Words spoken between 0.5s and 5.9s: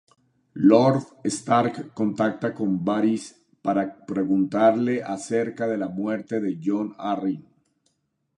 Lord Stark contacta con Varys para preguntarle acerca de la